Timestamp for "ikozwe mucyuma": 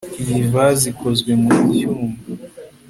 0.93-2.07